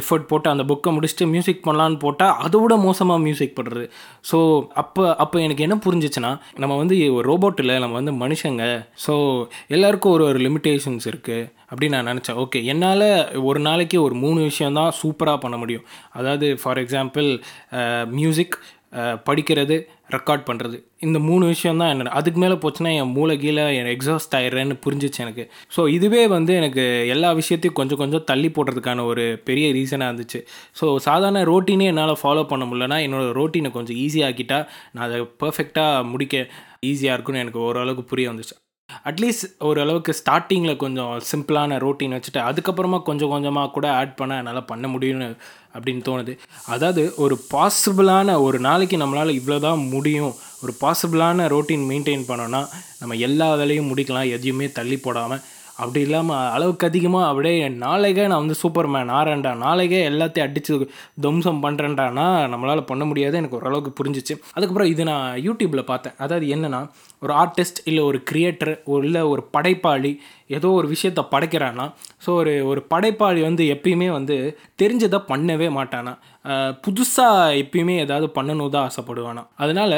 [0.00, 3.86] எஃபர்ட் போட்டு அந்த புக்கை முடிச்சுட்டு மியூசிக் பண்ணலான்னு போட்டால் அதை விட மோசமாக மியூசிக் பண்ணுறது
[4.30, 4.38] ஸோ
[4.82, 6.29] அப்போ அப்போ எனக்கு என்ன புரிஞ்சிச்சுன்னா
[6.62, 8.64] நம்ம வந்து ஒரு ரோபோட் இல்லை நம்ம வந்து மனுஷங்க.
[9.06, 9.14] ஸோ
[9.76, 12.40] எல்லாருக்கும் ஒரு ஒரு லிமிட்டேஷன்ஸ் இருக்குது அப்படின்னு நான் நினச்சேன்.
[12.44, 13.08] ஓகே என்னால்
[13.50, 15.86] ஒரு நாளைக்கு ஒரு மூணு விஷயம் தான் சூப்பராக பண்ண முடியும்.
[16.20, 17.30] அதாவது ஃபார் எக்ஸாம்பிள்
[18.18, 18.56] மியூசிக்
[19.28, 19.76] படிக்கிறது
[20.16, 20.76] ரெக்கார்ட் பண்ணுறது
[21.06, 25.20] இந்த மூணு விஷயம் தான் என்ன அதுக்கு மேலே போச்சுன்னா என் மூளை கீழே என் எக்ஸாஸ்ட் ஆயிடுறேன்னு புரிஞ்சிச்சு
[25.24, 25.44] எனக்கு.
[25.76, 30.40] ஸோ இதுவே வந்து எனக்கு எல்லா விஷயத்தையும் கொஞ்சம் கொஞ்சம் தள்ளி போடுறதுக்கான ஒரு பெரிய ரீசனாக இருந்துச்சு.
[30.80, 34.60] ஸோ சாதாரண ரோட்டீனே என்னால் ஃபாலோ பண்ண முடியலன்னா என்னோடய ரோட்டீனை கொஞ்சம் ஈஸியாக்கிட்டா
[34.94, 36.46] நான் அதை பர்ஃபெக்டாக முடிக்க
[36.90, 38.56] ஈஸியாக இருக்குன்னு எனக்கு ஓரளவுக்கு புரிய வந்துச்சு.
[39.08, 44.86] அட்லீஸ்ட் ஓரளவுக்கு ஸ்டார்டிங்கில் கொஞ்சம் சிம்பிளான ரோட்டீன் வச்சுட்டு அதுக்கப்புறமா கொஞ்சம் கொஞ்சமாக கூட ஆட் பண்ண என்னால் பண்ண
[44.88, 45.28] முடியும்னு
[45.74, 46.32] அப்படின்னு தோணுது.
[46.66, 50.34] அதாவது ஒரு பாசிபிளான ஒரு நாளைக்கு நம்மளால் இவ்வளோ தான் முடியும்.
[50.62, 52.62] ஒரு பாசிபிளான ரோட்டீன் மெயின்டைன் பண்ணோன்னா
[53.00, 55.42] நம்ம எல்லா வேலையும் முடிக்கலாம் எதையுமே தள்ளி போடாமல்
[55.82, 59.52] அப்படி இல்லாமல் அளவுக்கு அதிகமாக அப்படியே நாளைக்கே நான் வந்து சூப்பர்மேன் ஆறேன்டா.
[59.66, 60.74] நாளைக்கே எல்லாத்தையும் அடித்து
[61.24, 63.36] துவம்சம் பண்ணுறேன்டானா நம்மளால் பண்ண முடியாது.
[63.40, 64.36] எனக்கு ஓரளவுக்கு புரிஞ்சிச்சு.
[64.56, 66.16] அதுக்கப்புறம் இது நான் யூடியூப்பில் பார்த்தேன்.
[66.18, 66.82] அதாவது என்னென்னா
[67.24, 70.12] ஒரு ஆர்டிஸ்ட் இல்லை ஒரு கிரியேட்டர் ஒரு இல்லை ஒரு படைப்பாளி
[70.56, 71.86] ஏதோ ஒரு விஷயத்த படைக்கிறான்னா
[72.24, 74.36] ஸோ ஒரு ஒரு படைப்பாளி வந்து எப்பயுமே வந்து
[74.82, 76.12] தெரிஞ்சதை பண்ணவே மாட்டானா.
[76.84, 79.42] புதுசாக எப்பயுமே ஏதாவது பண்ணணும் தான் ஆசைப்படுவானா.
[79.62, 79.96] அதனால்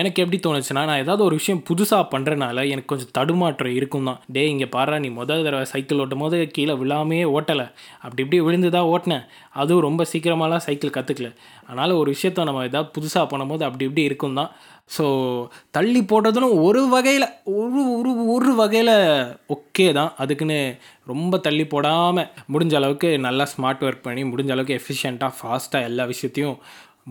[0.00, 4.18] எனக்கு எப்படி தோணுச்சுன்னா நான் ஏதாவது ஒரு விஷயம் புதுசாக பண்ணுறனால எனக்கு கொஞ்சம் தடுமாற்றம் இருக்கும் தான்.
[4.36, 7.66] டே இங்கே பாரு நீ முதல் தடவை சைக்கிள் ஓட்டும் போது கீழே விழாமே ஓட்டலை.
[8.04, 9.24] அப்படி இப்படி விழுந்து தான் ஓட்டினேன்.
[9.62, 11.30] அதுவும் ரொம்ப சீக்கிரமாலாம் சைக்கிள் கற்றுக்கல
[11.68, 14.50] அதனால் ஒரு விஷயத்த நம்ம ஏதாவது புதுசாக பண்ணும்போது அப்படி இப்படி இருக்கும் தான்.
[14.96, 15.04] ஸோ
[15.70, 18.94] தள்ளி போட்டதும் ஒரு வகையில் ஒரு ஒரு ஒரு வகையில்
[19.48, 20.12] ஓகே தான்.
[20.16, 20.58] அதுக்குன்னு
[21.06, 26.56] ரொம்ப தள்ளி போடாமல் முடிஞ்ச அளவுக்கு நல்லா ஸ்மார்ட் ஒர்க் பண்ணி முடிஞ்ச அளவுக்கு எஃபிஷியண்ட்டாக ஃபாஸ்ட்டாக எல்லா விஷயத்தையும்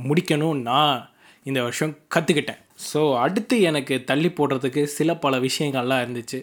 [0.10, 1.10] முடிக்கணும் நான்
[1.46, 2.62] இந்த வருஷம் கற்றுக்கிட்டேன்
[2.94, 6.40] ஸோ அடுத்து எனக்கு தள்ளி போடுறதுக்கு சில பல விஷயங்கள்லாம் இருந்துச்சு.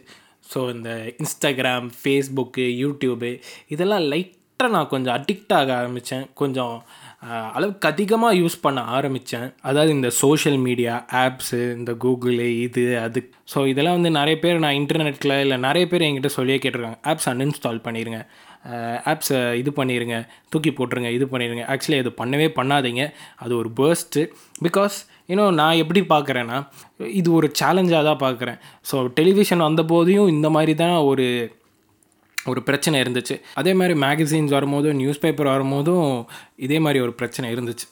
[0.55, 0.91] ஸோ இந்த
[1.23, 3.31] இன்ஸ்டாகிராம் ஃபேஸ்புக்கு யூடியூபு
[3.69, 6.75] இதெல்லாம் லைட்டாக நான் கொஞ்சம் அடிக்ட் ஆக ஆரம்பித்தேன் கொஞ்சம்
[7.57, 13.21] அளவுக்கு அதிகமாக யூஸ் பண்ண ஆரம்பித்தேன் அதாவது இந்த சோஷியல் மீடியா ஆப்ஸு இந்த கூகுளு இது அது.
[13.53, 17.01] ஸோ இதெல்லாம் வந்து நிறைய பேர் நான் இன்டர்நெட்டில் இல்லை நிறைய பேர் என்கிட்ட சொல்லியே கேட்டிருக்காங்க.
[17.13, 18.21] ஆப்ஸ் அன்இன்ஸ்டால் பண்ணிடுங்க
[19.13, 20.19] ஆப்ஸை இது பண்ணிடுங்க
[20.53, 21.11] தூக்கி போட்டுருங்க.
[21.17, 23.03] இது பண்ணிடுங்க ஆக்சுவலி அது பண்ணவே பண்ணாதீங்க.
[23.45, 24.23] அது ஒரு பேர்ஸ்ட்டு
[24.67, 24.97] பிகாஸ்
[25.33, 26.59] இன்னும் நான் எப்படி பார்க்குறேன்னா
[27.21, 28.59] இது ஒரு சேலஞ்சாக தான் பார்க்குறேன்.
[28.91, 31.27] ஸோ டெலிவிஷன் வந்த போதையும் இந்த மாதிரி தான் ஒரு
[32.51, 33.35] ஒரு பிரச்சனை இருந்துச்சு.
[33.61, 36.09] அதே மாதிரி மேகசின்ஸ் வரும்போதும் நியூஸ் பேப்பர் வரும்போதும்
[36.67, 37.87] இதே மாதிரி ஒரு பிரச்சனை இருந்துச்சு.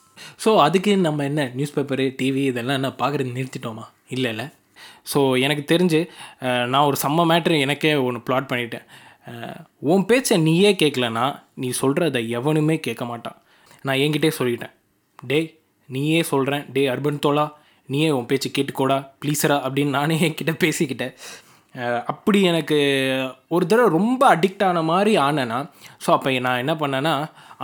[0.44, 3.84] ஸோ அதுக்கு நம்ம என்ன நியூஸ் பேப்பரு டிவி இதெல்லாம் என்ன பார்க்குறது நிறுத்திட்டோமா?
[4.16, 4.46] இல்லை இல்லை.
[5.12, 6.00] ஸோ எனக்கு தெரிஞ்சு
[6.72, 8.86] நான் ஒரு செம்ம மேட்ரு எனக்கே ஒன்று ப்ளாட் பண்ணிட்டேன்.
[9.92, 11.26] உன் பேச்சை நீயே கேட்கலன்னா
[11.62, 13.38] நீ சொல்கிறத எவனுமே கேட்க மாட்டான்.
[13.86, 14.74] நான் என்கிட்டே சொல்லிட்டேன்.
[15.30, 15.48] டேய்
[15.88, 17.46] நீயே சொல்கிறேன் டே அர்பன் தோலா
[17.92, 21.14] நீயே உன் பேச்சு கேட்டுக்கோடா ப்ளீஸரா அப்படின்னு நானே என்கிட்ட பேசிக்கிட்டேன்.
[22.06, 22.78] அப்படி எனக்கு
[23.48, 25.58] ஒரு தடவை ரொம்ப அடிக்ட் ஆன மாதிரி ஆனேன்னா
[26.04, 27.14] ஸோ அப்போ நான் என்ன பண்ணேன்னா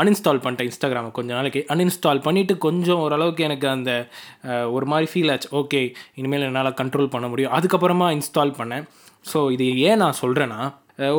[0.01, 1.61] அன்இன்ஸ்டால் பண்ணிட்டேன் இன்ஸ்டாகிராமை கொஞ்சம் நாளைக்கு.
[1.73, 3.93] அன்இன்ஸ்டால் பண்ணிவிட்டு கொஞ்சம் ஓரளவுக்கு எனக்கு அந்த
[4.77, 5.49] ஒரு மாதிரி ஃபீல் ஆச்சு.
[5.61, 5.81] ஓகே
[6.15, 7.55] இனிமேல் என்னால் கண்ட்ரோல் பண்ண முடியும்.
[7.59, 8.85] அதுக்கப்புறமா இன்ஸ்டால் பண்ணேன்.
[9.33, 10.61] ஸோ இது ஏன் நான் சொல்கிறேன்னா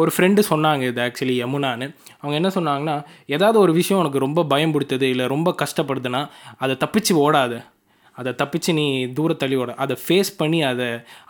[0.01, 1.87] ஒரு ஃப்ரெண்டு சொன்னாங்க இது ஆக்சுவலி யமுனான்னு.
[2.21, 2.95] அவங்க என்ன சொன்னாங்கன்னா
[3.35, 6.21] ஏதாவது ஒரு விஷயம் உனக்கு ரொம்ப பயம் பிடித்தது இல்லை ரொம்ப கஷ்டப்படுதுன்னா
[6.57, 7.59] அதை தப்பிச்சு ஓடாது.
[8.19, 8.85] அதை தப்பிச்சு நீ
[9.17, 9.73] தூர தள்ளியோட ஓட.
[9.83, 10.87] அதை ஃபேஸ் பண்ணி அதை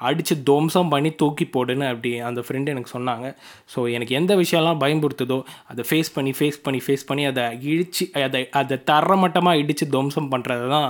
[0.08, 3.28] அடித்து துவம்சம் பண்ணி தூக்கி போடுன்னு அப்படி அந்த ஃப்ரெண்டு எனக்கு சொன்னாங்க.
[3.74, 5.38] ஸோ எனக்கு எந்த விஷயம்லாம் பயன்படுத்துதோ
[5.72, 10.68] அதை ஃபேஸ் பண்ணி ஃபேஸ் பண்ணி ஃபேஸ் பண்ணி அதை இழிச்சு அதை அதை தரமட்டமாக இடித்து துவம்சம் பண்ணுறது
[10.76, 10.90] தான்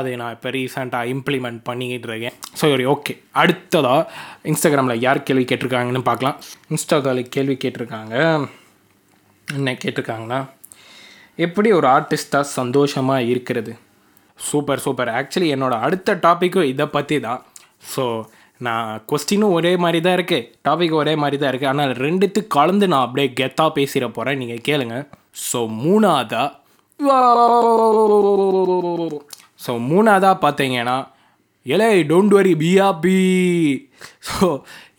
[0.00, 2.36] அதை நான் இப்போ ரீசெண்டாக இம்ப்ளிமெண்ட் பண்ணிக்கிட்டு இருக்கேன்.
[2.58, 4.00] ஸோ சரி ஓகே அடுத்ததாக
[4.52, 6.38] இன்ஸ்டாகிராமில் யார் கேள்வி கேட்டிருக்காங்கன்னு பார்க்கலாம்.
[6.72, 8.16] இன்ஸ்டாகிராமில் கேள்வி கேட்டிருக்காங்க.
[9.58, 10.40] என்ன கேட்டிருக்காங்கன்னா
[11.44, 13.72] எப்படி ஒரு ஆர்டிஸ்டாக சந்தோஷமாக இருக்கிறது?
[14.48, 17.40] சூப்பர் சூப்பர் ஆக்சுவலி என்னோடய அடுத்த டாப்பிக்கும் இதை பற்றி தான்
[17.94, 18.04] ஸோ
[18.60, 23.04] நான் கொஸ்டினும் ஒரே மாதிரி தான் இருக்குது டாபிக் ஒரே மாதிரி தான் இருக்குது ஆனால் ரெண்டுத்து கலந்து நான்
[23.06, 24.96] அப்படியே கெத்தாக பேசிட போகிறேன் நீங்கள் கேளுங்க.
[25.48, 26.42] ஸோ மூணாவதா?
[29.64, 30.96] ஸோ மூணாவதாக பார்த்தீங்கன்னா
[31.66, 33.16] எலே டோன்ட் வரி பிஆபி
[34.28, 34.46] ஸோ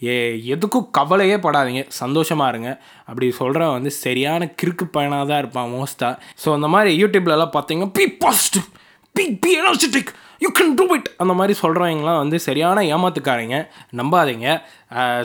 [0.08, 0.16] ஏ
[0.54, 1.82] எதுக்கும் கவலையே படாதீங்க.
[2.02, 2.70] சந்தோஷமாக இருங்க.
[3.10, 8.06] அப்படி சொல்கிறவன் வந்து சரியான கிறுக்கு பயனாக தான் இருப்பான் மோஸ்ட்டாக ஸோ அந்த மாதிரி யூடியூப்லலாம் பார்த்தீங்கன்னா be
[8.24, 8.68] positive
[9.16, 10.12] be be energetic
[10.44, 13.58] you can do it அந்த மாதிரி சொல்கிறவங்களாம் வந்து சரியான ஏமாத்துக்காரங்க.
[14.00, 14.48] நம்பாதீங்க.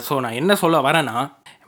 [0.07, 1.15] ஸோ நான் என்ன சொல்ல வரேன்னா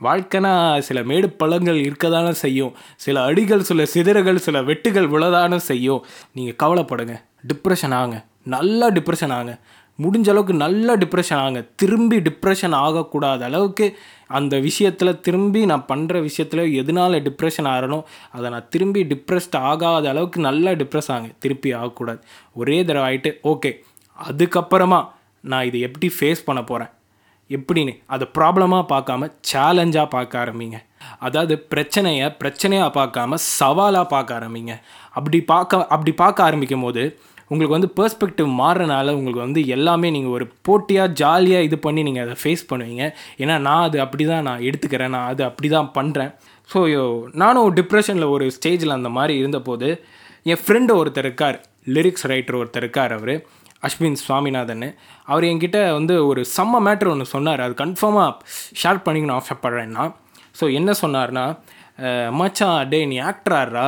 [0.07, 0.51] வாழ்க்கைனா
[0.87, 2.73] சில மேடு பழங்கள் இருக்க தானே செய்யும்.
[3.05, 6.03] சில அடிகள் சில சிதறுகள் சில வெட்டுகள் விழதானே செய்யும்.
[6.37, 7.15] நீங்கள் கவலைப்படுங்க.
[7.51, 8.19] டிப்ரெஷன் ஆகுங்க.
[8.55, 9.55] நல்லா டிப்ரெஷன் ஆகுங்க.
[10.03, 11.61] முடிஞ்ச அளவுக்கு நல்லா டிப்ரெஷன் ஆகுங்க.
[11.81, 13.85] திரும்பி டிப்ரெஷன் ஆகக்கூடாத அளவுக்கு
[14.37, 17.99] அந்த விஷயத்தில் திரும்பி நான் பண்ணுற விஷயத்தில் எதனால் டிப்ரெஷன் ஆகிறனோ
[18.35, 21.31] அதை நான் திரும்பி டிப்ரெஸ்ட் ஆகாத அளவுக்கு நல்லா டிப்ரெஸ் ஆகுங்க.
[21.45, 22.21] திருப்பி ஆகக்கூடாது.
[22.61, 23.71] ஒரே தடவை ஆகிட்டு ஓகே
[24.19, 25.01] அதுக்கப்புறமா
[25.51, 26.93] நான் இதை எப்படி ஃபேஸ் பண்ண போகிறேன்
[27.57, 30.77] எப்படின்னு அதை ப்ராப்ளமாக பார்க்காம சேலஞ்சாக பார்க்க ஆரம்பிங்க.
[31.25, 34.73] அதாவது பிரச்சனையை பிரச்சனையாக பார்க்காம சவாலாக பார்க்க ஆரம்பிங்க.
[35.17, 37.03] அப்படி பார்க்க அப்படி பார்க்க ஆரம்பிக்கும் போது
[37.51, 42.35] உங்களுக்கு வந்து பெர்ஸ்பெக்டிவ் மாறுறனால உங்களுக்கு வந்து எல்லாமே நீங்கள் ஒரு போட்டியாக ஜாலியாக இது பண்ணி நீங்கள் அதை
[42.41, 43.05] ஃபேஸ் பண்ணுவீங்க.
[43.41, 45.13] ஏன்னா நான் அது அப்படி தான் நான் எடுத்துக்கிறேன்.
[45.15, 46.31] நான் அது அப்படி தான் பண்ணுறேன்
[46.69, 46.79] ஸோ
[47.43, 49.89] நானும் டிப்ரெஷனில் ஒரு ஸ்டேஜில் அந்த மாதிரி இருந்தபோது
[50.51, 51.57] என் ஃப்ரெண்டு ஒருத்தர் இருக்கார்.
[51.95, 53.35] லிரிக்ஸ் ரைட்டர் ஒருத்தர் இருக்கார் அவர்.
[53.87, 54.87] அஸ்வின் சுவாமிநாதன்
[55.31, 57.61] அவர் என்கிட்ட வந்து ஒரு செம்ம மேட்ரு ஒன்று சொன்னார்.
[57.65, 58.31] அது கன்ஃபார்மாக
[58.81, 60.05] ஷேர் பண்ணிக்கணும் ஆஃபர் பண்ணுறேன்னா
[60.59, 61.45] ஸோ என்ன சொன்னார்னா
[62.39, 63.85] மச்சான் டே நீ ஆக்டராடுறா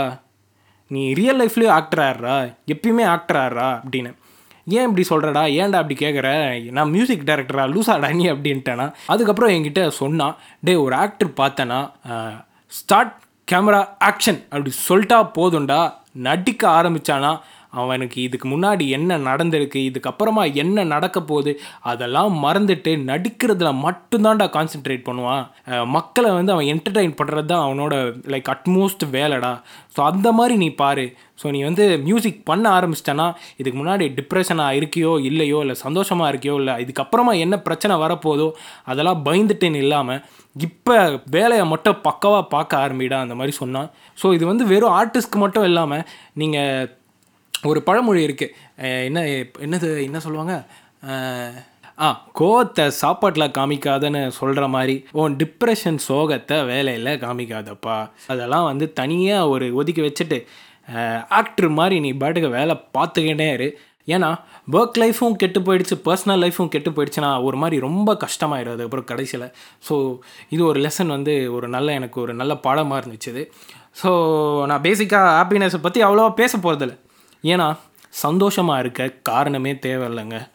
[0.94, 2.36] நீ ரியல் லைஃப்லேயும் ஆக்டர் ஆடுறா
[2.74, 4.12] எப்பயுமே ஆக்டர் ஆடுறா அப்படின்னு.
[4.78, 6.28] ஏன் இப்படி சொல்கிறடா ஏன்டா அப்படி கேட்குற
[6.78, 8.86] நான் மியூசிக் டைரக்டரா லூசாடா நீ அப்படின்ட்டேனா?
[9.14, 10.36] அதுக்கப்புறம் என்கிட்ட சொன்னான்
[10.68, 11.80] டே ஒரு ஆக்டர் பார்த்தேன்னா
[12.80, 13.16] ஸ்டார்ட்
[13.52, 15.80] கேமரா ஆக்ஷன் அப்படி சொல்லிட்டா போதும்டா.
[16.28, 17.32] நடிக்க ஆரம்பித்தானா
[17.82, 21.54] அவனுக்கு இதுக்கு முன்னாடி என்ன நடந்திருக்கு இதுக்கப்புறமா என்ன நடக்க போகுது
[21.92, 25.44] அதெல்லாம் மறந்துட்டு நடிக்கிறதுல மட்டும்தான்டா கான்சென்ட்ரேட் பண்ணுவான்.
[25.96, 27.96] மக்களை வந்து அவன் என்டர்டெயின் பண்ணுறது தான் அவனோட
[28.34, 29.54] லைக் அட்மோஸ்ட் வேலைடா.
[29.96, 31.06] ஸோ அந்த மாதிரி நீ பாரு.
[31.42, 33.26] ஸோ நீ வந்து மியூசிக் பண்ண ஆரம்பிச்சிட்டனா
[33.62, 38.48] இதுக்கு முன்னாடி டிப்ரெஷனாக இருக்கியோ இல்லையோ இல்லை சந்தோஷமாக இருக்கியோ இல்லை இதுக்கப்புறமா என்ன பிரச்சனை வரப்போதோ
[38.92, 40.22] அதெல்லாம் பயந்துட்டேன்னு இல்லாமல்
[40.66, 40.96] இப்போ
[41.36, 43.90] வேலையை மட்டும் பக்கவாக பார்க்க ஆரம்பிடா அந்த மாதிரி சொன்னான்.
[44.22, 46.04] ஸோ இது வந்து வெறும் ஆர்டிஸ்ட்க்கு மட்டும் இல்லாமல்
[46.42, 46.90] நீங்கள்
[47.70, 48.54] ஒரு பழமொழி இருக்குது
[49.08, 49.20] என்ன
[49.66, 50.56] என்னது என்ன சொல்லுவாங்க?
[52.04, 52.08] ஆ
[52.40, 57.98] கோவத்தை சாப்பாட்டில் காமிக்காதன்னு சொல்கிற மாதிரி உன் டிப்ரெஷன் சோகத்தை வேலையில் காமிக்காதப்பா.
[58.32, 60.40] அதெல்லாம் வந்து தனியாக ஒரு ஒதுக்கி வச்சுட்டு
[61.40, 63.68] ஆக்டர் மாதிரி நீ பாட்டுக்கு வேலை பார்த்துக்கிட்டே இரு.
[64.08, 64.30] ஏன்னா
[64.78, 69.46] ஒர்க் லைஃப்பும் கெட்டு போயிடுச்சு பர்சனல் லைஃப்பும் கெட்டு போயிடுச்சுன்னா ஒரு மாதிரி ரொம்ப கஷ்டமாயிடும் அதுக்கப்புறம் கடைசியில்.
[69.88, 69.96] ஸோ
[70.50, 73.46] இது ஒரு லெசன் வந்து ஒரு நல்ல எனக்கு ஒரு நல்ல பாடமாக இருந்துச்சு
[74.02, 74.10] ஸோ
[74.72, 76.98] நான் பேசிக்காக ஹாப்பினஸை பற்றி அவ்வளோவா பேச போகிறதில்ல
[77.44, 77.78] ஏன்னா
[78.10, 80.50] சந்தோஷமாக இருக்க காரணமே தேவையில்லைங்க.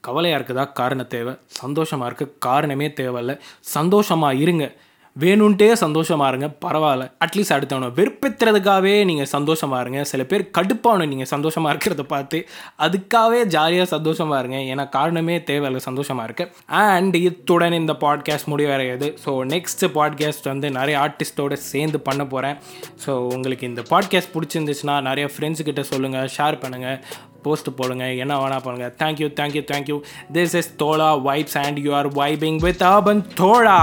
[0.00, 0.72] கவலையாக இருக்கதா?
[0.72, 1.34] காரணம் தேவை.
[1.46, 3.38] சந்தோஷமாக இருக்க காரணமே தேவையில்ல.
[3.60, 4.72] சந்தோஷமாக இருங்க.
[5.22, 7.04] வேணுன்ட்டே சந்தோஷமாக இருங்க பரவாயில்ல.
[7.24, 10.00] அட்லீஸ்ட் அடுத்தவனை வெறுப்பேற்றுறதுக்காகவே நீங்கள் சந்தோஷமாக இருங்க.
[10.10, 12.38] சில பேர் கடுப்பான நீங்கள் சந்தோஷமாக இருக்கிறத பார்த்து
[12.86, 14.58] அதுக்காகவே ஜாலியாக சந்தோஷமாக இருங்க.
[14.72, 16.44] ஏன்னா காரணமே தேவையில்லை சந்தோஷமாக இருக்க.
[16.84, 22.58] அண்ட் இத்துடன் இந்த பாட்காஸ்ட் முடிவடையாது ஸோ நெக்ஸ்ட் பாட்காஸ்ட் வந்து நிறைய ஆர்டிஸ்ட்டோட சேர்ந்து பண்ண போகிறேன்
[23.06, 26.98] ஸோ உங்களுக்கு இந்த பாட்காஸ்ட் பிடிச்சிருந்துச்சுன்னா நிறைய ஃப்ரெண்ட்ஸுக்கிட்ட சொல்லுங்கள் ஷேர் பண்ணுங்கள்
[27.46, 29.98] போஸ்ட் போடுங்க என்ன வேணா பண்ணுங்கள் thank you thank you thank you
[30.38, 33.78] this is Thozha vibes and you are vibing with Aban Thozha